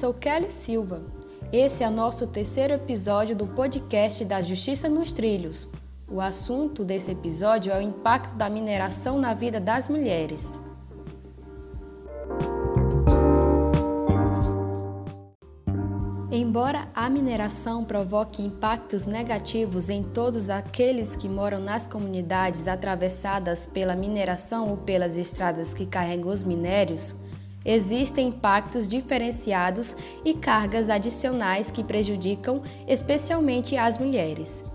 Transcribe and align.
sou 0.00 0.14
Kelly 0.14 0.50
Silva. 0.50 1.02
Esse 1.52 1.84
é 1.84 1.90
nosso 1.90 2.26
terceiro 2.26 2.72
episódio 2.72 3.36
do 3.36 3.46
podcast 3.46 4.24
da 4.24 4.40
Justiça 4.40 4.88
nos 4.88 5.12
Trilhos. 5.12 5.68
O 6.10 6.22
assunto 6.22 6.82
desse 6.82 7.10
episódio 7.10 7.70
é 7.70 7.78
o 7.78 7.82
impacto 7.82 8.34
da 8.34 8.48
mineração 8.48 9.18
na 9.18 9.34
vida 9.34 9.60
das 9.60 9.90
mulheres. 9.90 10.58
Embora 16.32 16.88
a 16.94 17.10
mineração 17.10 17.84
provoque 17.84 18.42
impactos 18.42 19.04
negativos 19.04 19.90
em 19.90 20.02
todos 20.02 20.48
aqueles 20.48 21.14
que 21.14 21.28
moram 21.28 21.60
nas 21.60 21.86
comunidades 21.86 22.66
atravessadas 22.66 23.66
pela 23.66 23.94
mineração 23.94 24.70
ou 24.70 24.78
pelas 24.78 25.14
estradas 25.14 25.74
que 25.74 25.84
carregam 25.84 26.32
os 26.32 26.42
minérios, 26.42 27.14
existem 27.64 28.28
impactos 28.28 28.88
diferenciados 28.88 29.96
e 30.24 30.34
cargas 30.34 30.88
adicionais 30.88 31.70
que 31.70 31.84
prejudicam 31.84 32.62
especialmente 32.86 33.76
as 33.76 33.98
mulheres. 33.98 34.69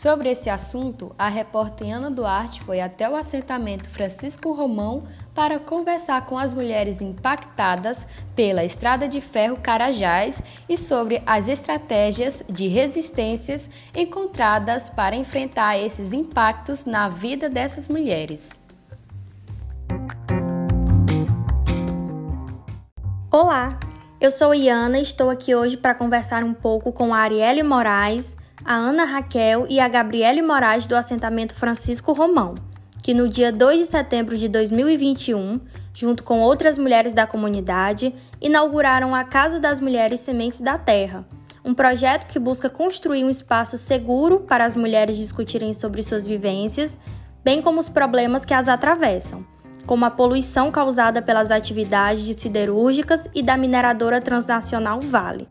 Sobre 0.00 0.30
esse 0.30 0.48
assunto, 0.48 1.14
a 1.18 1.28
repórter 1.28 1.94
Ana 1.94 2.10
Duarte 2.10 2.62
foi 2.62 2.80
até 2.80 3.06
o 3.06 3.14
assentamento 3.14 3.86
Francisco 3.90 4.50
Romão 4.50 5.04
para 5.34 5.58
conversar 5.58 6.24
com 6.24 6.38
as 6.38 6.54
mulheres 6.54 7.02
impactadas 7.02 8.06
pela 8.34 8.64
estrada 8.64 9.06
de 9.06 9.20
ferro 9.20 9.58
Carajás 9.58 10.40
e 10.66 10.78
sobre 10.78 11.22
as 11.26 11.48
estratégias 11.48 12.42
de 12.48 12.66
resistências 12.66 13.68
encontradas 13.94 14.88
para 14.88 15.14
enfrentar 15.14 15.78
esses 15.78 16.14
impactos 16.14 16.86
na 16.86 17.10
vida 17.10 17.50
dessas 17.50 17.86
mulheres. 17.86 18.58
Olá, 23.30 23.78
eu 24.18 24.30
sou 24.30 24.54
Iana 24.54 24.98
e 24.98 25.02
estou 25.02 25.28
aqui 25.28 25.54
hoje 25.54 25.76
para 25.76 25.94
conversar 25.94 26.42
um 26.42 26.54
pouco 26.54 26.90
com 26.90 27.12
a 27.12 27.18
Arielle 27.18 27.62
Moraes 27.62 28.38
a 28.64 28.74
Ana 28.74 29.04
Raquel 29.04 29.66
e 29.68 29.80
a 29.80 29.88
Gabriele 29.88 30.42
Moraes 30.42 30.86
do 30.86 30.96
assentamento 30.96 31.54
Francisco 31.54 32.12
Romão, 32.12 32.54
que 33.02 33.14
no 33.14 33.28
dia 33.28 33.50
2 33.50 33.80
de 33.80 33.86
setembro 33.86 34.36
de 34.36 34.48
2021, 34.48 35.60
junto 35.92 36.22
com 36.22 36.40
outras 36.40 36.78
mulheres 36.78 37.14
da 37.14 37.26
comunidade, 37.26 38.14
inauguraram 38.40 39.14
a 39.14 39.24
Casa 39.24 39.58
das 39.58 39.80
Mulheres 39.80 40.20
Sementes 40.20 40.60
da 40.60 40.78
Terra, 40.78 41.26
um 41.64 41.74
projeto 41.74 42.26
que 42.26 42.38
busca 42.38 42.68
construir 42.68 43.24
um 43.24 43.30
espaço 43.30 43.76
seguro 43.76 44.40
para 44.40 44.64
as 44.64 44.76
mulheres 44.76 45.16
discutirem 45.16 45.72
sobre 45.72 46.02
suas 46.02 46.26
vivências, 46.26 46.98
bem 47.42 47.62
como 47.62 47.80
os 47.80 47.88
problemas 47.88 48.44
que 48.44 48.54
as 48.54 48.68
atravessam, 48.68 49.44
como 49.86 50.04
a 50.04 50.10
poluição 50.10 50.70
causada 50.70 51.20
pelas 51.22 51.50
atividades 51.50 52.24
de 52.24 52.34
siderúrgicas 52.34 53.28
e 53.34 53.42
da 53.42 53.56
mineradora 53.56 54.20
transnacional 54.20 55.00
Vale. 55.00 55.48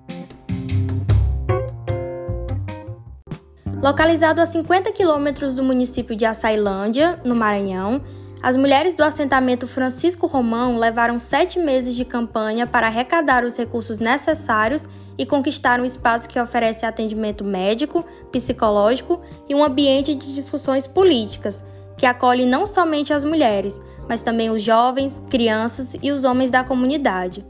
Localizado 3.81 4.41
a 4.41 4.45
50 4.45 4.91
quilômetros 4.91 5.55
do 5.55 5.63
município 5.63 6.13
de 6.13 6.25
Açailândia, 6.25 7.17
no 7.23 7.33
Maranhão, 7.33 8.01
as 8.43 8.57
mulheres 8.57 8.93
do 8.93 9.03
assentamento 9.03 9.65
Francisco 9.67 10.27
Romão 10.27 10.77
levaram 10.77 11.17
sete 11.17 11.57
meses 11.57 11.95
de 11.95 12.03
campanha 12.03 12.67
para 12.67 12.87
arrecadar 12.87 13.45
os 13.45 13.55
recursos 13.55 13.99
necessários 13.99 14.85
e 15.17 15.25
conquistar 15.25 15.79
um 15.79 15.85
espaço 15.85 16.27
que 16.27 16.37
oferece 16.37 16.85
atendimento 16.85 17.45
médico, 17.45 18.03
psicológico 18.33 19.21
e 19.47 19.55
um 19.55 19.63
ambiente 19.63 20.13
de 20.13 20.33
discussões 20.33 20.85
políticas, 20.85 21.65
que 21.97 22.05
acolhe 22.05 22.45
não 22.45 22.67
somente 22.67 23.13
as 23.13 23.23
mulheres, 23.23 23.81
mas 24.09 24.21
também 24.21 24.49
os 24.49 24.61
jovens, 24.61 25.23
crianças 25.29 25.95
e 26.03 26.11
os 26.11 26.25
homens 26.25 26.51
da 26.51 26.65
comunidade. 26.65 27.45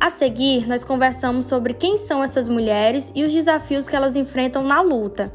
A 0.00 0.08
seguir, 0.08 0.68
nós 0.68 0.84
conversamos 0.84 1.46
sobre 1.46 1.74
quem 1.74 1.96
são 1.96 2.22
essas 2.22 2.48
mulheres 2.48 3.10
e 3.12 3.24
os 3.24 3.32
desafios 3.32 3.88
que 3.88 3.96
elas 3.96 4.14
enfrentam 4.14 4.62
na 4.62 4.80
luta 4.80 5.32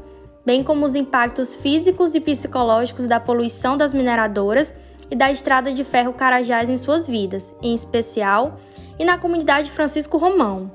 bem 0.50 0.64
como 0.64 0.84
os 0.84 0.96
impactos 0.96 1.54
físicos 1.54 2.16
e 2.16 2.20
psicológicos 2.20 3.06
da 3.06 3.20
poluição 3.20 3.76
das 3.76 3.94
mineradoras 3.94 4.74
e 5.08 5.14
da 5.14 5.30
estrada 5.30 5.72
de 5.72 5.84
ferro 5.84 6.12
Carajás 6.12 6.68
em 6.68 6.76
suas 6.76 7.06
vidas, 7.06 7.54
em 7.62 7.72
especial, 7.72 8.58
e 8.98 9.04
na 9.04 9.16
comunidade 9.16 9.70
Francisco 9.70 10.18
Romão. 10.18 10.68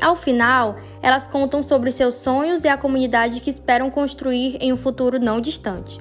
Ao 0.00 0.16
final, 0.16 0.78
elas 1.00 1.28
contam 1.28 1.62
sobre 1.62 1.92
seus 1.92 2.16
sonhos 2.16 2.64
e 2.64 2.68
a 2.68 2.76
comunidade 2.76 3.40
que 3.40 3.50
esperam 3.50 3.88
construir 3.88 4.56
em 4.60 4.72
um 4.72 4.76
futuro 4.76 5.20
não 5.20 5.40
distante. 5.40 6.00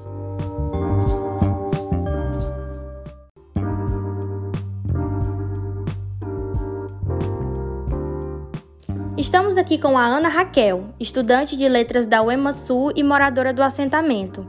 Estamos 9.28 9.58
aqui 9.58 9.78
com 9.78 9.98
a 9.98 10.06
Ana 10.06 10.30
Raquel, 10.30 10.86
estudante 10.98 11.58
de 11.58 11.68
letras 11.68 12.08
da 12.08 12.22
UEMA-Sul 12.22 12.94
e 12.96 13.04
moradora 13.04 13.52
do 13.52 13.62
assentamento. 13.62 14.48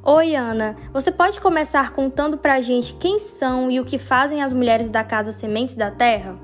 Oi, 0.00 0.36
Ana, 0.36 0.76
você 0.92 1.10
pode 1.10 1.40
começar 1.40 1.90
contando 1.90 2.38
pra 2.38 2.60
gente 2.60 2.94
quem 2.94 3.18
são 3.18 3.68
e 3.68 3.80
o 3.80 3.84
que 3.84 3.98
fazem 3.98 4.40
as 4.40 4.52
mulheres 4.52 4.88
da 4.88 5.02
Casa 5.02 5.32
Sementes 5.32 5.74
da 5.74 5.90
Terra? 5.90 6.36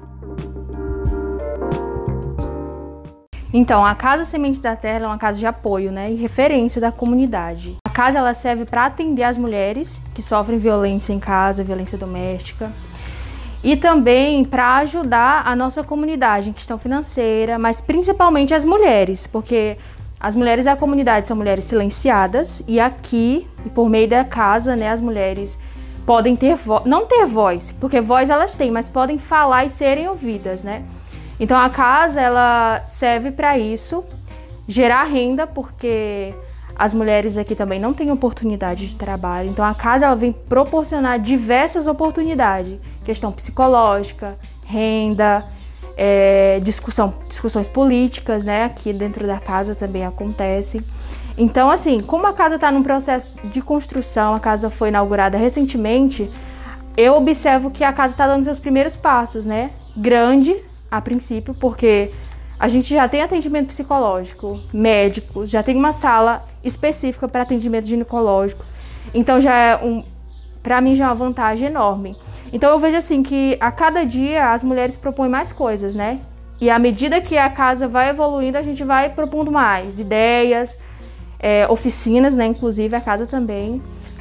Então, 3.55 3.87
a 3.87 3.95
Casa 3.95 4.25
Sementes 4.25 4.61
da 4.61 4.75
Terra 4.75 5.05
é 5.05 5.07
uma 5.07 5.17
casa 5.17 5.39
de 5.39 5.47
apoio 5.47 5.93
né, 5.93 6.11
e 6.11 6.17
referência 6.17 6.81
da 6.81 6.91
comunidade. 6.91 7.77
A 7.87 7.91
casa 7.91 8.19
ela 8.19 8.35
serve 8.35 8.65
para 8.65 8.87
atender 8.87 9.23
as 9.23 9.39
mulheres 9.39 10.03
que 10.17 10.21
sofrem 10.21 10.59
violência 10.59 11.13
em 11.13 11.21
casa, 11.21 11.63
violência 11.63 11.97
doméstica, 11.97 12.73
e 13.63 13.77
também 13.77 14.45
para 14.45 14.77
ajudar 14.77 15.43
a 15.47 15.57
nossa 15.57 15.83
comunidade 15.83 16.51
em 16.51 16.53
questão 16.53 16.79
financeira, 16.79 17.59
mas 17.59 17.81
principalmente 17.81 18.55
as 18.55 18.65
mulheres, 18.65 19.27
porque 19.27 19.77
as 20.21 20.35
mulheres 20.35 20.65
da 20.65 20.77
comunidade 20.77 21.27
são 21.27 21.37
mulheres 21.37 21.65
silenciadas 21.65 22.63
e 22.67 22.79
aqui, 22.81 23.47
por 23.75 23.89
meio 23.89 24.09
da 24.09 24.25
casa, 24.25 24.75
né, 24.75 24.91
as 24.91 25.01
mulheres 25.01 25.59
podem 26.07 26.35
ter 26.35 26.57
não 26.87 27.07
ter 27.07 27.27
voz, 27.27 27.73
porque 27.73 28.01
voz 28.01 28.31
elas 28.31 28.55
têm, 28.55 28.71
mas 28.71 28.89
podem 28.89 29.19
falar 29.19 29.65
e 29.65 29.69
serem 29.69 30.09
ouvidas, 30.09 30.65
né? 30.65 30.83
Então 31.39 31.57
a 31.57 31.69
casa 31.69 32.21
ela 32.21 32.83
serve 32.87 33.31
para 33.31 33.59
isso, 33.59 34.05
gerar 34.67 35.05
renda, 35.05 35.47
porque 35.47 36.35
as 36.79 36.95
mulheres 36.95 37.37
aqui 37.37 37.55
também 37.55 37.81
não 37.81 37.93
têm 37.93 38.11
oportunidade 38.13 38.87
de 38.87 38.95
trabalho. 38.95 39.51
Então 39.51 39.65
a 39.65 39.75
casa 39.75 40.07
ela 40.07 40.15
vem 40.15 40.33
proporcionar 40.33 41.19
diversas 41.19 41.87
oportunidades 41.87 42.79
questão 43.09 43.33
psicológica, 43.33 44.37
renda, 44.67 45.47
é, 45.97 46.61
discussão, 46.63 47.15
discussões 47.27 47.67
políticas, 47.67 48.45
né? 48.45 48.65
Aqui 48.65 48.93
dentro 48.93 49.27
da 49.27 49.41
casa 49.41 49.75
também 49.75 50.05
acontece. 50.05 50.85
Então, 51.39 51.71
assim, 51.71 52.03
como 52.03 52.27
a 52.27 52.35
casa 52.35 52.57
está 52.57 52.71
num 52.71 52.83
processo 52.83 53.35
de 53.47 53.63
construção, 53.63 54.35
a 54.35 54.41
casa 54.41 54.69
foi 54.69 54.89
inaugurada 54.89 55.39
recentemente, 55.39 56.31
eu 56.97 57.15
observo 57.15 57.71
que 57.71 57.83
a 57.83 57.93
casa 57.93 58.13
está 58.13 58.27
dando 58.27 58.45
seus 58.45 58.59
primeiros 58.59 58.95
passos, 58.95 59.47
né? 59.47 59.71
Grande 59.97 60.55
a 60.91 61.01
princípio, 61.01 61.55
porque 61.55 62.13
a 62.59 62.67
gente 62.67 62.95
já 62.95 63.09
tem 63.09 63.23
atendimento 63.23 63.69
psicológico, 63.69 64.59
médico, 64.73 65.47
já 65.47 65.63
tem 65.63 65.77
uma 65.77 65.93
sala 65.93 66.45
específica 66.65 67.29
para 67.29 67.43
atendimento 67.43 67.87
ginecológico. 67.87 68.65
Então 69.15 69.41
já 69.41 69.55
é 69.55 69.77
um, 69.77 70.03
para 70.63 70.81
mim 70.81 70.95
já 70.95 71.05
é 71.05 71.09
uma 71.09 71.15
vantagem 71.15 71.69
enorme. 71.69 72.17
Então 72.53 72.71
eu 72.71 72.79
vejo 72.79 72.97
assim 72.97 73.23
que 73.23 73.57
a 73.61 73.71
cada 73.71 74.05
dia 74.05 74.53
as 74.53 74.65
mulheres 74.65 74.97
propõem 74.97 75.31
mais 75.31 75.53
coisas, 75.53 75.95
né? 75.95 76.21
E 76.61 76.69
à 76.69 76.79
medida 76.79 77.21
que 77.21 77.37
a 77.37 77.49
casa 77.49 77.87
vai 77.87 78.11
evoluindo, 78.11 78.59
a 78.59 78.63
gente 78.63 78.83
vai 78.83 79.11
propondo 79.11 79.53
mais 79.53 80.01
ideias, 80.01 80.77
é, 81.39 81.67
oficinas, 81.69 82.35
né? 82.35 82.47
Inclusive 82.47 82.97
a 82.97 83.01
casa 83.01 83.27
também. 83.27 83.81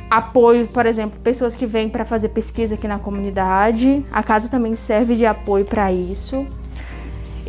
Apoio, 0.09 0.67
por 0.67 0.85
exemplo, 0.85 1.19
pessoas 1.19 1.55
que 1.55 1.65
vêm 1.65 1.89
para 1.89 2.05
fazer 2.05 2.29
pesquisa 2.29 2.75
aqui 2.75 2.87
na 2.87 2.99
comunidade. 2.99 4.05
A 4.11 4.21
casa 4.21 4.49
também 4.49 4.75
serve 4.75 5.15
de 5.15 5.25
apoio 5.25 5.65
para 5.65 5.91
isso. 5.91 6.45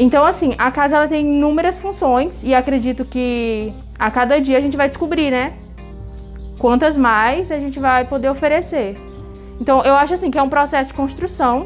Então, 0.01 0.25
assim, 0.25 0.55
a 0.59 0.71
casa 0.71 0.97
ela 0.97 1.09
tem 1.09 1.27
inúmeras 1.27 1.81
funções 1.81 2.45
e 2.45 2.55
acredito 2.55 3.05
que 3.05 3.75
a 3.99 4.09
cada 4.13 4.41
dia 4.41 4.57
a 4.57 4.61
gente 4.61 4.77
vai 4.77 4.87
descobrir, 4.87 5.29
né? 5.33 5.55
Quantas 6.57 6.97
mais 6.97 7.51
a 7.51 7.59
gente 7.59 7.81
vai 7.81 8.05
poder 8.05 8.29
oferecer. 8.31 8.97
Então, 9.61 9.83
eu 9.83 9.97
acho 9.97 10.15
assim 10.15 10.31
que 10.31 10.39
é 10.39 10.43
um 10.43 10.49
processo 10.49 10.91
de 10.91 10.95
construção. 10.95 11.65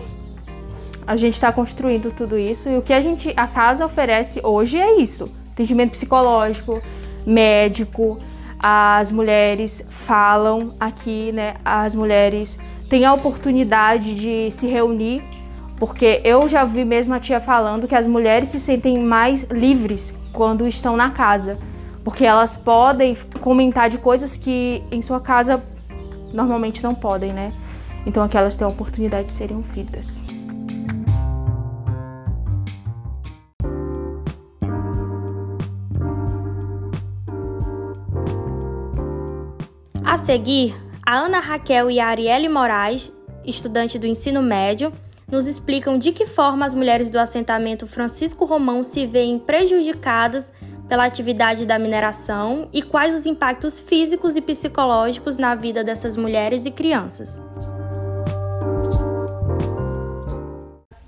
A 1.06 1.14
gente 1.14 1.34
está 1.34 1.52
construindo 1.52 2.10
tudo 2.10 2.38
isso 2.38 2.70
e 2.70 2.78
o 2.78 2.80
que 2.80 2.94
a 2.94 3.00
gente, 3.00 3.34
a 3.36 3.46
casa 3.46 3.84
oferece 3.84 4.40
hoje 4.42 4.78
é 4.78 4.98
isso: 4.98 5.28
atendimento 5.52 5.90
psicológico, 5.90 6.80
médico. 7.26 8.18
As 8.58 9.10
mulheres 9.12 9.84
falam 9.90 10.74
aqui, 10.80 11.32
né? 11.32 11.54
As 11.62 11.94
mulheres 11.94 12.58
têm 12.88 13.04
a 13.04 13.12
oportunidade 13.12 14.14
de 14.14 14.50
se 14.52 14.66
reunir, 14.66 15.22
porque 15.82 16.20
eu 16.22 16.48
já 16.48 16.64
vi 16.64 16.84
mesmo 16.84 17.12
a 17.12 17.18
tia 17.18 17.40
falando 17.40 17.88
que 17.88 17.94
as 17.96 18.06
mulheres 18.06 18.50
se 18.50 18.60
sentem 18.60 19.00
mais 19.00 19.42
livres 19.50 20.16
quando 20.32 20.64
estão 20.68 20.96
na 20.96 21.10
casa, 21.10 21.58
porque 22.04 22.24
elas 22.24 22.56
podem 22.56 23.16
comentar 23.40 23.90
de 23.90 23.98
coisas 23.98 24.36
que 24.36 24.80
em 24.92 25.02
sua 25.02 25.20
casa 25.20 25.60
normalmente 26.32 26.84
não 26.84 26.94
podem, 26.94 27.32
né? 27.32 27.52
Então 28.06 28.22
aqui 28.22 28.36
elas 28.36 28.56
têm 28.56 28.64
a 28.64 28.70
oportunidade 28.70 29.24
de 29.24 29.32
serem 29.32 29.56
ouvidas. 29.56 30.22
A 40.04 40.16
seguir, 40.16 40.76
a 41.04 41.16
Ana 41.16 41.40
Raquel 41.40 41.90
e 41.90 41.98
a 41.98 42.06
Arielle 42.06 42.48
Moraes, 42.48 43.12
estudante 43.44 43.98
do 43.98 44.06
ensino 44.06 44.40
médio, 44.40 44.92
nos 45.32 45.48
explicam 45.48 45.96
de 45.96 46.12
que 46.12 46.26
forma 46.26 46.66
as 46.66 46.74
mulheres 46.74 47.08
do 47.08 47.18
assentamento 47.18 47.86
Francisco 47.86 48.44
Romão 48.44 48.82
se 48.82 49.06
veem 49.06 49.38
prejudicadas 49.38 50.52
pela 50.86 51.06
atividade 51.06 51.64
da 51.64 51.78
mineração 51.78 52.68
e 52.70 52.82
quais 52.82 53.14
os 53.14 53.24
impactos 53.24 53.80
físicos 53.80 54.36
e 54.36 54.42
psicológicos 54.42 55.38
na 55.38 55.54
vida 55.54 55.82
dessas 55.82 56.18
mulheres 56.18 56.66
e 56.66 56.70
crianças. 56.70 57.42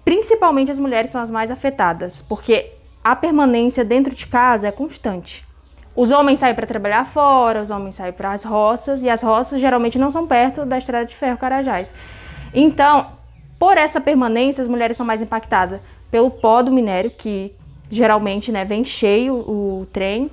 Principalmente 0.02 0.70
as 0.70 0.78
mulheres 0.78 1.10
são 1.10 1.20
as 1.20 1.30
mais 1.30 1.50
afetadas, 1.50 2.22
porque 2.22 2.72
a 3.04 3.14
permanência 3.14 3.84
dentro 3.84 4.14
de 4.14 4.26
casa 4.26 4.68
é 4.68 4.72
constante. 4.72 5.46
Os 5.94 6.10
homens 6.10 6.38
saem 6.38 6.54
para 6.54 6.66
trabalhar 6.66 7.06
fora, 7.06 7.60
os 7.60 7.68
homens 7.68 7.96
saem 7.96 8.12
para 8.12 8.32
as 8.32 8.42
roças, 8.42 9.02
e 9.02 9.10
as 9.10 9.22
roças 9.22 9.60
geralmente 9.60 9.98
não 9.98 10.10
são 10.10 10.26
perto 10.26 10.64
da 10.64 10.78
estrada 10.78 11.04
de 11.04 11.14
ferro 11.14 11.36
Carajás. 11.36 11.92
Então, 12.54 13.22
por 13.64 13.78
essa 13.78 13.98
permanência, 13.98 14.60
as 14.60 14.68
mulheres 14.68 14.94
são 14.94 15.06
mais 15.06 15.22
impactadas 15.22 15.80
pelo 16.10 16.30
pó 16.30 16.60
do 16.60 16.70
minério, 16.70 17.10
que 17.10 17.50
geralmente 17.90 18.52
né, 18.52 18.62
vem 18.62 18.84
cheio 18.84 19.36
o 19.36 19.86
trem, 19.90 20.30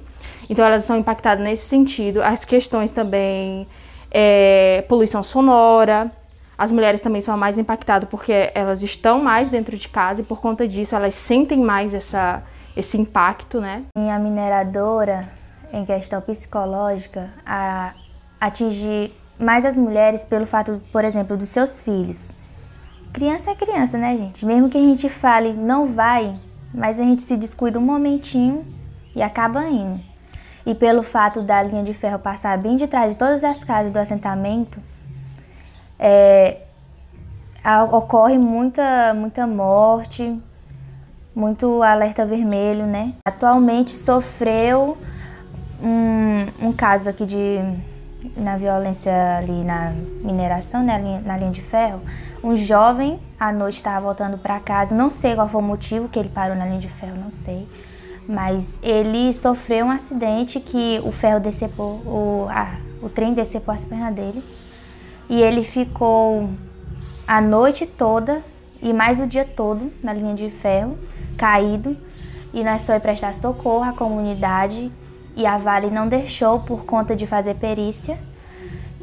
então 0.50 0.66
elas 0.66 0.84
são 0.84 0.98
impactadas 0.98 1.42
nesse 1.42 1.66
sentido. 1.66 2.22
As 2.22 2.44
questões 2.44 2.92
também, 2.92 3.66
é, 4.12 4.84
poluição 4.90 5.24
sonora, 5.24 6.12
as 6.58 6.74
mulheres 6.74 7.00
também 7.00 7.22
são 7.22 7.38
mais 7.38 7.58
impactadas 7.58 8.10
porque 8.10 8.52
elas 8.54 8.84
estão 8.84 9.24
mais 9.24 9.48
dentro 9.48 9.78
de 9.78 9.88
casa 9.88 10.20
e 10.20 10.26
por 10.26 10.42
conta 10.42 10.68
disso 10.68 10.94
elas 10.94 11.16
sentem 11.16 11.60
mais 11.60 11.94
essa, 11.94 12.44
esse 12.76 12.98
impacto, 12.98 13.62
né? 13.62 13.84
Em 13.96 14.12
a 14.12 14.20
mineradora, 14.20 15.30
em 15.72 15.86
questão 15.86 16.20
psicológica, 16.20 17.30
a 17.46 17.94
atingir 18.42 19.14
mais 19.40 19.64
as 19.64 19.78
mulheres 19.78 20.26
pelo 20.26 20.46
fato, 20.46 20.82
por 20.92 21.06
exemplo, 21.06 21.38
dos 21.38 21.48
seus 21.48 21.82
filhos. 21.82 22.34
Criança 23.14 23.52
é 23.52 23.56
criança, 23.56 23.98
né, 23.98 24.16
gente? 24.16 24.46
Mesmo 24.46 24.70
que 24.70 24.78
a 24.78 24.82
gente 24.82 25.10
fale 25.10 25.54
não 25.54 25.86
vai, 25.86 26.40
mas 26.74 27.00
a 27.00 27.04
gente 27.04 27.22
se 27.24 27.36
descuida 27.36 27.78
um 27.78 27.82
momentinho 27.82 28.66
e 29.14 29.22
acaba 29.22 29.68
indo. 29.68 30.00
E 30.66 30.74
pelo 30.74 31.04
fato 31.04 31.42
da 31.42 31.62
linha 31.62 31.84
de 31.84 31.94
ferro 31.94 32.20
passar 32.20 32.58
bem 32.58 32.76
de 32.78 32.88
trás 32.88 33.14
de 33.14 33.20
todas 33.20 33.44
as 33.44 33.64
casas 33.64 33.92
do 33.92 33.98
assentamento, 33.98 34.80
é, 36.00 36.62
ocorre 37.92 38.38
muita, 38.38 39.14
muita 39.14 39.46
morte, 39.46 40.40
muito 41.36 41.84
alerta 41.84 42.26
vermelho, 42.26 42.86
né? 42.86 43.14
Atualmente 43.26 43.92
sofreu 43.92 44.98
um, 45.84 46.68
um 46.68 46.72
caso 46.72 47.10
aqui 47.10 47.26
de 47.26 47.60
na 48.36 48.58
violência 48.58 49.38
ali 49.38 49.64
na 49.64 49.94
mineração, 50.22 50.84
né, 50.84 51.22
na 51.26 51.38
linha 51.38 51.52
de 51.52 51.62
ferro, 51.62 52.02
um 52.44 52.56
jovem 52.56 53.20
à 53.40 53.52
noite 53.52 53.78
estava 53.78 54.02
voltando 54.02 54.38
para 54.38 54.60
casa, 54.60 54.96
não 54.96 55.10
sei 55.10 55.36
qual 55.36 55.48
foi 55.48 55.62
o 55.62 55.64
motivo 55.64 56.08
que 56.08 56.18
ele 56.18 56.30
parou 56.30 56.56
na 56.56 56.66
linha 56.66 56.80
de 56.80 56.90
ferro, 56.90 57.16
não 57.18 57.32
sei, 57.32 57.68
mas 58.28 58.80
ele 58.82 59.34
sofreu 59.34 59.88
um 59.88 59.92
acidente 59.92 60.60
que 60.60 61.02
o 61.04 61.12
ferro 61.12 61.40
decepou, 61.40 61.96
o, 62.06 62.48
ah, 62.50 62.76
o 63.02 63.10
trem 63.10 63.34
decepou 63.34 63.74
as 63.74 63.86
pernas 63.86 64.14
dele 64.14 64.44
e 65.30 65.42
ele 65.42 65.64
ficou 65.64 66.50
a 67.28 67.42
noite 67.42 67.86
toda 67.86 68.44
e 68.82 68.94
mais 68.94 69.20
o 69.20 69.28
dia 69.28 69.46
todo 69.46 69.92
na 70.04 70.14
linha 70.14 70.34
de 70.34 70.50
ferro, 70.50 70.98
caído, 71.38 71.96
e 72.54 72.64
nós 72.64 72.86
foi 72.86 73.00
prestar 73.00 73.34
socorro 73.36 73.84
à 73.84 73.94
comunidade 73.94 74.92
e 75.36 75.46
a 75.46 75.58
Vale 75.58 75.90
não 75.90 76.08
deixou 76.08 76.60
por 76.60 76.86
conta 76.86 77.16
de 77.16 77.26
fazer 77.26 77.56
perícia 77.56 78.18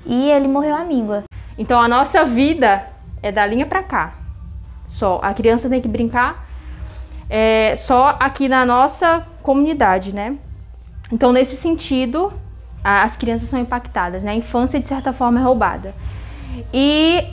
e 0.04 0.30
ele 0.30 0.48
morreu 0.48 0.74
à 0.74 0.84
míngua. 0.84 1.24
Então 1.56 1.80
a 1.80 1.88
nossa 1.88 2.24
vida 2.24 2.86
é 3.22 3.32
da 3.32 3.44
linha 3.46 3.66
para 3.66 3.82
cá. 3.82 4.14
Só 4.86 5.20
a 5.22 5.34
criança 5.34 5.68
tem 5.68 5.80
que 5.80 5.88
brincar 5.88 6.46
é, 7.28 7.74
só 7.76 8.16
aqui 8.20 8.48
na 8.48 8.64
nossa 8.64 9.26
comunidade, 9.42 10.14
né? 10.14 10.36
Então 11.12 11.32
nesse 11.32 11.56
sentido 11.56 12.32
as 12.82 13.16
crianças 13.16 13.48
são 13.48 13.58
impactadas, 13.58 14.22
né? 14.22 14.30
A 14.30 14.36
infância 14.36 14.80
de 14.80 14.86
certa 14.86 15.12
forma 15.12 15.40
é 15.40 15.42
roubada. 15.42 15.94
E 16.72 17.26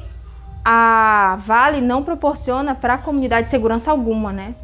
a 0.64 1.38
Vale 1.46 1.80
não 1.80 2.04
proporciona 2.04 2.74
para 2.74 2.96
a 2.96 2.98
comunidade 2.98 3.50
segurança 3.50 3.92
alguma, 3.92 4.34
né? 4.34 4.56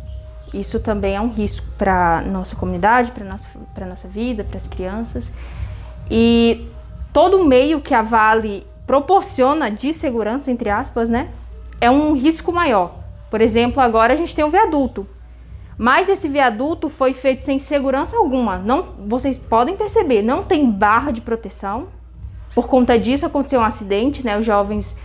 Isso 0.53 0.79
também 0.79 1.15
é 1.15 1.21
um 1.21 1.29
risco 1.29 1.65
para 1.77 2.21
nossa 2.21 2.55
comunidade, 2.55 3.11
para 3.11 3.23
nossa 3.23 3.47
para 3.73 3.85
nossa 3.85 4.07
vida, 4.07 4.43
para 4.43 4.57
as 4.57 4.67
crianças. 4.67 5.31
E 6.09 6.67
todo 7.13 7.37
o 7.37 7.45
meio 7.45 7.79
que 7.79 7.93
a 7.93 8.01
Vale 8.01 8.67
proporciona 8.85 9.71
de 9.71 9.93
segurança 9.93 10.51
entre 10.51 10.69
aspas, 10.69 11.09
né, 11.09 11.29
é 11.79 11.89
um 11.89 12.13
risco 12.13 12.51
maior. 12.51 12.95
Por 13.29 13.39
exemplo, 13.39 13.81
agora 13.81 14.13
a 14.13 14.15
gente 14.17 14.35
tem 14.35 14.43
um 14.43 14.49
viaduto. 14.49 15.07
Mas 15.77 16.09
esse 16.09 16.27
viaduto 16.27 16.89
foi 16.89 17.13
feito 17.13 17.41
sem 17.41 17.57
segurança 17.57 18.17
alguma. 18.17 18.57
Não, 18.57 18.89
vocês 19.07 19.37
podem 19.37 19.77
perceber, 19.77 20.21
não 20.21 20.43
tem 20.43 20.69
barra 20.69 21.11
de 21.11 21.21
proteção. 21.21 21.87
Por 22.53 22.67
conta 22.67 22.99
disso 22.99 23.25
aconteceu 23.25 23.61
um 23.61 23.63
acidente, 23.63 24.23
né? 24.23 24.37
Os 24.37 24.45
jovens 24.45 24.97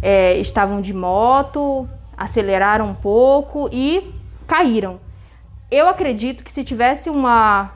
é, 0.00 0.38
estavam 0.38 0.80
de 0.80 0.94
moto, 0.94 1.86
aceleraram 2.16 2.88
um 2.88 2.94
pouco 2.94 3.68
e 3.70 4.13
caíram. 4.46 5.00
Eu 5.70 5.88
acredito 5.88 6.44
que 6.44 6.50
se 6.50 6.62
tivesse 6.62 7.10
uma, 7.10 7.72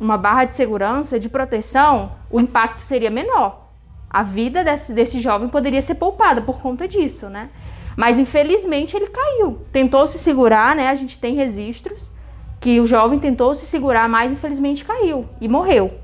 uma 0.00 0.16
barra 0.16 0.44
de 0.44 0.54
segurança, 0.54 1.20
de 1.20 1.28
proteção, 1.28 2.12
o 2.30 2.40
impacto 2.40 2.80
seria 2.80 3.10
menor. 3.10 3.68
A 4.08 4.22
vida 4.22 4.64
desse, 4.64 4.92
desse 4.92 5.20
jovem 5.20 5.48
poderia 5.48 5.82
ser 5.82 5.96
poupada 5.96 6.40
por 6.40 6.60
conta 6.60 6.88
disso, 6.88 7.28
né? 7.28 7.50
Mas 7.96 8.18
infelizmente 8.18 8.96
ele 8.96 9.08
caiu. 9.08 9.62
Tentou 9.72 10.06
se 10.06 10.18
segurar, 10.18 10.76
né? 10.76 10.88
A 10.88 10.94
gente 10.94 11.18
tem 11.18 11.34
registros 11.34 12.12
que 12.60 12.80
o 12.80 12.86
jovem 12.86 13.18
tentou 13.18 13.54
se 13.54 13.66
segurar, 13.66 14.08
mas 14.08 14.32
infelizmente 14.32 14.84
caiu 14.84 15.28
e 15.40 15.48
morreu. 15.48 16.00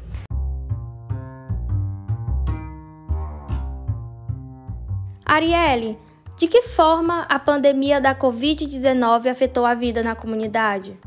Arielle, 5.25 5.99
de 6.43 6.49
que 6.49 6.63
forma 6.63 7.25
a 7.29 7.39
pandemia 7.39 8.01
da 8.01 8.17
Covid-19 8.17 9.31
afetou 9.31 9.65
a 9.65 9.75
vida 9.75 10.03
na 10.03 10.17
comunidade? 10.17 10.99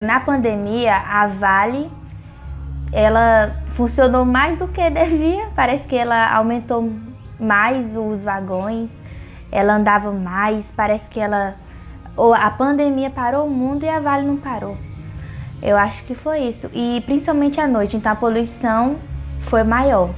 Na 0.00 0.20
pandemia, 0.20 0.94
a 0.94 1.26
Vale 1.26 1.90
ela 2.92 3.56
funcionou 3.70 4.24
mais 4.24 4.56
do 4.56 4.68
que 4.68 4.88
devia. 4.88 5.48
Parece 5.56 5.88
que 5.88 5.96
ela 5.96 6.32
aumentou 6.32 6.92
mais 7.40 7.96
os 7.96 8.22
vagões, 8.22 8.96
ela 9.50 9.74
andava 9.74 10.12
mais. 10.12 10.72
Parece 10.76 11.10
que 11.10 11.18
ela 11.18 11.56
a 12.40 12.50
pandemia 12.52 13.10
parou 13.10 13.48
o 13.48 13.50
mundo 13.50 13.82
e 13.82 13.88
a 13.88 13.98
Vale 13.98 14.24
não 14.24 14.36
parou. 14.36 14.78
Eu 15.60 15.76
acho 15.76 16.04
que 16.04 16.14
foi 16.14 16.38
isso. 16.42 16.70
E 16.72 17.02
principalmente 17.04 17.60
à 17.60 17.66
noite, 17.66 17.96
então 17.96 18.12
a 18.12 18.14
poluição 18.14 18.96
foi 19.40 19.64
maior. 19.64 20.14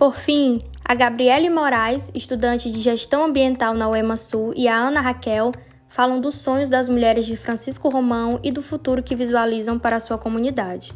Por 0.00 0.14
fim, 0.14 0.60
a 0.82 0.94
Gabriele 0.94 1.50
Moraes, 1.50 2.10
estudante 2.14 2.70
de 2.70 2.80
gestão 2.80 3.22
ambiental 3.22 3.74
na 3.74 3.86
UEMA 3.86 4.16
Sul, 4.16 4.54
e 4.56 4.66
a 4.66 4.74
Ana 4.74 5.02
Raquel 5.02 5.52
falam 5.90 6.22
dos 6.22 6.36
sonhos 6.36 6.70
das 6.70 6.88
mulheres 6.88 7.26
de 7.26 7.36
Francisco 7.36 7.90
Romão 7.90 8.40
e 8.42 8.50
do 8.50 8.62
futuro 8.62 9.02
que 9.02 9.14
visualizam 9.14 9.78
para 9.78 9.96
a 9.96 10.00
sua 10.00 10.16
comunidade. 10.16 10.94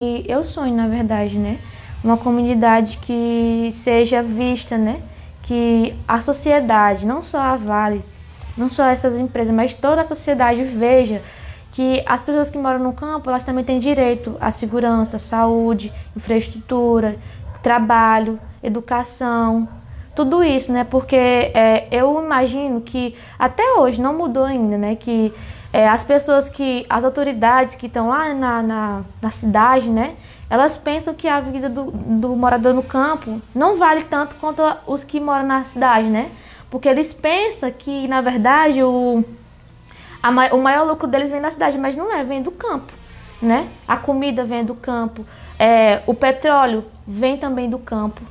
E 0.00 0.24
eu 0.28 0.44
sonho, 0.44 0.76
na 0.76 0.86
verdade, 0.86 1.36
né? 1.36 1.58
Uma 2.04 2.16
comunidade 2.16 2.98
que 2.98 3.70
seja 3.72 4.22
vista, 4.22 4.78
né? 4.78 5.02
Que 5.42 5.96
a 6.06 6.20
sociedade, 6.20 7.04
não 7.04 7.24
só 7.24 7.40
a 7.40 7.56
Vale, 7.56 8.04
não 8.56 8.68
só 8.68 8.86
essas 8.86 9.16
empresas, 9.16 9.52
mas 9.52 9.74
toda 9.74 10.02
a 10.02 10.04
sociedade 10.04 10.62
veja 10.62 11.20
que 11.76 12.02
as 12.06 12.22
pessoas 12.22 12.48
que 12.48 12.56
moram 12.56 12.78
no 12.78 12.94
campo, 12.94 13.28
elas 13.28 13.44
também 13.44 13.62
têm 13.62 13.78
direito 13.78 14.34
à 14.40 14.50
segurança, 14.50 15.18
saúde, 15.18 15.92
infraestrutura, 16.16 17.18
trabalho, 17.62 18.40
educação, 18.62 19.68
tudo 20.14 20.42
isso, 20.42 20.72
né? 20.72 20.84
Porque 20.84 21.14
é, 21.14 21.86
eu 21.90 22.18
imagino 22.24 22.80
que 22.80 23.14
até 23.38 23.74
hoje 23.74 24.00
não 24.00 24.16
mudou 24.16 24.44
ainda, 24.44 24.78
né? 24.78 24.96
Que 24.96 25.34
é, 25.70 25.86
as 25.86 26.02
pessoas 26.02 26.48
que, 26.48 26.86
as 26.88 27.04
autoridades 27.04 27.74
que 27.74 27.88
estão 27.88 28.08
lá 28.08 28.32
na, 28.32 28.62
na, 28.62 29.02
na, 29.20 29.30
cidade, 29.30 29.90
né, 29.90 30.14
elas 30.48 30.78
pensam 30.78 31.12
que 31.12 31.28
a 31.28 31.42
vida 31.42 31.68
do, 31.68 31.90
do 31.90 32.34
morador 32.34 32.72
no 32.72 32.82
campo 32.82 33.42
não 33.54 33.76
vale 33.76 34.04
tanto 34.04 34.34
quanto 34.36 34.62
os 34.86 35.04
que 35.04 35.20
moram 35.20 35.44
na 35.44 35.62
cidade, 35.64 36.08
né? 36.08 36.30
Porque 36.70 36.88
eles 36.88 37.12
pensam 37.12 37.70
que, 37.70 38.08
na 38.08 38.22
verdade, 38.22 38.82
o, 38.82 39.22
o 40.28 40.58
maior 40.58 40.86
lucro 40.86 41.06
deles 41.06 41.30
vem 41.30 41.40
da 41.40 41.50
cidade, 41.50 41.78
mas 41.78 41.96
não 41.96 42.12
é, 42.12 42.24
vem 42.24 42.42
do 42.42 42.50
campo, 42.50 42.92
né? 43.40 43.68
A 43.86 43.96
comida 43.96 44.44
vem 44.44 44.64
do 44.64 44.74
campo, 44.74 45.26
é, 45.58 46.02
o 46.06 46.14
petróleo 46.14 46.84
vem 47.06 47.36
também 47.36 47.68
do 47.68 47.78
campo 47.78 48.22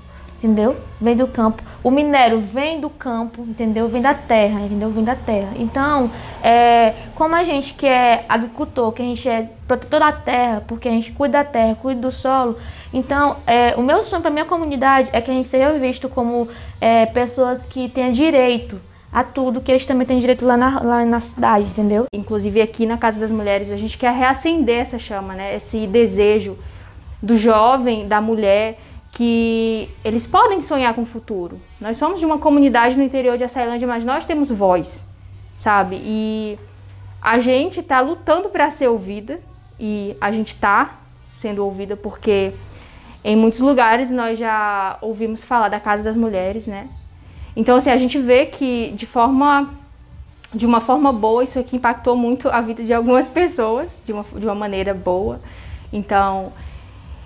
entendeu? 0.46 0.75
Vem 1.02 1.16
do 1.16 1.28
campo. 1.28 1.64
O 1.84 1.90
minério 1.90 2.40
vem 2.40 2.80
do 2.80 2.90
campo, 2.90 3.42
entendeu? 3.42 3.88
Vem 3.88 4.02
da 4.02 4.14
terra, 4.14 4.62
entendeu? 4.62 4.90
Vem 4.90 5.04
da 5.04 5.16
terra. 5.16 5.52
Então, 5.56 6.12
é, 6.44 6.94
como 7.16 7.36
a 7.36 7.44
gente 7.44 7.74
que 7.74 7.88
é 7.88 8.24
agricultor, 8.30 8.92
que 8.92 9.02
a 9.02 9.06
gente 9.06 9.28
é 9.28 9.50
protetor 9.68 10.00
da 10.00 10.12
terra, 10.12 10.64
porque 10.68 10.88
a 10.88 10.92
gente 10.92 11.12
cuida 11.12 11.40
da 11.40 11.44
terra, 11.44 11.75
cuida 11.75 12.02
do 12.02 12.12
solo, 12.12 12.58
então, 12.94 13.38
é, 13.48 13.75
o 13.75 13.82
meu 13.82 14.04
sonho 14.04 14.22
para 14.22 14.32
minha 14.32 14.46
comunidade 14.46 15.10
é 15.12 15.20
que 15.20 15.32
a 15.32 15.34
gente 15.34 15.48
seja 15.48 15.74
visto 15.74 16.08
como 16.08 16.48
é, 16.80 17.06
pessoas 17.08 17.66
que 17.66 17.90
tenham 17.90 18.12
direito 18.12 18.80
a 19.15 19.24
tudo 19.24 19.62
que 19.62 19.72
eles 19.72 19.86
também 19.86 20.05
têm 20.05 20.19
direito 20.19 20.45
lá 20.45 20.57
na, 20.57 20.81
lá 20.81 21.05
na 21.05 21.22
cidade, 21.22 21.67
entendeu? 21.67 22.05
Inclusive 22.13 22.62
aqui 22.62 22.86
na 22.86 22.98
Casa 22.98 23.17
das 23.17 23.31
Mulheres 23.31 23.72
a 23.72 23.77
gente 23.77 23.98
quer 23.98 24.13
reacender 24.13 24.81
essa 24.81 25.00
chama, 25.00 25.34
né? 25.34 25.55
Esse 25.55 25.88
desejo 25.88 26.57
do 27.22 27.38
jovem, 27.38 28.10
da 28.10 28.19
mulher 28.19 28.77
que 29.13 29.89
eles 30.03 30.27
podem 30.27 30.60
sonhar 30.60 30.93
com 30.93 31.03
o 31.03 31.05
futuro. 31.05 31.62
Nós 31.79 31.95
somos 31.95 32.19
de 32.19 32.25
uma 32.25 32.39
comunidade 32.39 32.98
no 32.98 33.05
interior 33.05 33.38
de 33.38 33.45
Açailândia, 33.45 33.88
mas 33.88 34.03
nós 34.03 34.25
temos 34.25 34.51
voz, 34.51 35.07
sabe? 35.55 35.95
E 36.03 36.60
a 37.22 37.39
gente 37.39 37.79
está 37.79 38.01
lutando 38.01 38.50
para 38.50 38.69
ser 38.69 38.89
ouvida 38.89 39.39
e 39.79 40.13
a 40.19 40.29
gente 40.29 40.50
está 40.50 40.98
sendo 41.31 41.63
ouvida 41.63 41.95
porque 41.95 42.51
em 43.24 43.38
muitos 43.38 43.62
lugares 43.62 44.12
nós 44.12 44.38
já 44.38 44.98
ouvimos 45.01 45.41
falar 45.41 45.69
da 45.69 45.79
Casa 45.79 46.03
das 46.03 46.17
Mulheres, 46.17 46.67
né? 46.67 46.89
Então, 47.56 47.78
assim, 47.78 47.90
a 47.90 47.98
gente 47.98 48.20
vê 48.20 48.46
que 48.46 48.92
de 48.92 49.06
forma 49.06 49.70
de 50.54 50.66
uma 50.66 50.80
forma 50.80 51.12
boa, 51.12 51.44
isso 51.44 51.60
aqui 51.60 51.76
impactou 51.76 52.16
muito 52.16 52.48
a 52.48 52.62
vida 52.62 52.84
de 52.84 52.94
algumas 52.94 53.28
pessoas, 53.30 54.02
de 54.06 54.14
uma, 54.14 54.24
de 54.24 54.46
uma 54.46 54.56
maneira 54.56 54.94
boa. 54.94 55.42
Então, 55.92 56.54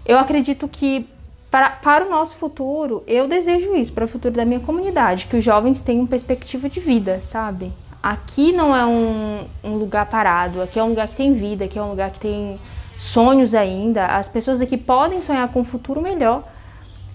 eu 0.05 0.17
acredito 0.17 0.67
que 0.67 1.07
para, 1.51 1.69
para 1.69 2.05
o 2.05 2.09
nosso 2.09 2.37
futuro, 2.37 3.03
eu 3.07 3.27
desejo 3.27 3.75
isso 3.75 3.93
para 3.93 4.05
o 4.05 4.07
futuro 4.07 4.33
da 4.33 4.45
minha 4.45 4.59
comunidade, 4.59 5.27
que 5.27 5.37
os 5.37 5.43
jovens 5.43 5.81
tenham 5.81 6.05
perspectiva 6.05 6.69
de 6.69 6.79
vida, 6.79 7.19
sabe? 7.21 7.71
Aqui 8.01 8.51
não 8.51 8.75
é 8.75 8.85
um, 8.85 9.45
um 9.63 9.75
lugar 9.75 10.05
parado, 10.05 10.61
aqui 10.61 10.79
é 10.79 10.83
um 10.83 10.89
lugar 10.89 11.07
que 11.07 11.15
tem 11.15 11.33
vida, 11.33 11.65
aqui 11.65 11.77
é 11.77 11.81
um 11.81 11.89
lugar 11.89 12.11
que 12.11 12.19
tem 12.19 12.59
sonhos 12.95 13.53
ainda. 13.53 14.05
As 14.05 14.27
pessoas 14.27 14.59
daqui 14.59 14.77
podem 14.77 15.21
sonhar 15.21 15.47
com 15.49 15.61
um 15.61 15.65
futuro 15.65 16.01
melhor, 16.01 16.43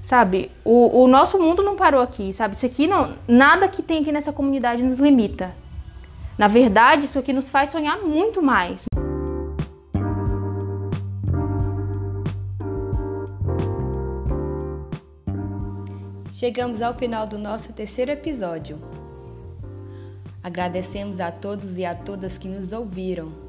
sabe? 0.04 0.50
O, 0.64 1.02
o 1.02 1.08
nosso 1.08 1.38
mundo 1.38 1.62
não 1.62 1.74
parou 1.74 2.00
aqui, 2.00 2.32
sabe? 2.32 2.54
Isso 2.54 2.66
aqui 2.66 2.86
não, 2.86 3.16
nada 3.26 3.66
que 3.66 3.82
tem 3.82 4.02
aqui 4.02 4.12
nessa 4.12 4.32
comunidade 4.32 4.82
nos 4.82 4.98
limita. 4.98 5.54
Na 6.36 6.46
verdade, 6.46 7.06
isso 7.06 7.18
aqui 7.18 7.32
nos 7.32 7.48
faz 7.48 7.70
sonhar 7.70 7.98
muito 7.98 8.42
mais. 8.42 8.84
Chegamos 16.32 16.82
ao 16.82 16.92
final 16.94 17.26
do 17.26 17.38
nosso 17.38 17.72
terceiro 17.72 18.10
episódio. 18.10 18.78
Agradecemos 20.42 21.18
a 21.20 21.32
todos 21.32 21.78
e 21.78 21.86
a 21.86 21.94
todas 21.94 22.36
que 22.36 22.48
nos 22.48 22.72
ouviram. 22.72 23.43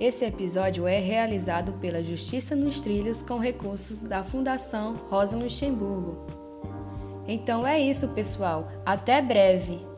Esse 0.00 0.24
episódio 0.24 0.86
é 0.86 0.98
realizado 0.98 1.74
pela 1.74 2.02
Justiça 2.02 2.56
nos 2.56 2.80
Trilhos 2.80 3.20
com 3.20 3.38
recursos 3.38 4.00
da 4.00 4.24
Fundação 4.24 4.94
Rosa 5.10 5.36
Luxemburgo. 5.36 6.26
Então 7.28 7.66
é 7.66 7.78
isso, 7.78 8.08
pessoal. 8.08 8.66
Até 8.86 9.20
breve! 9.20 9.89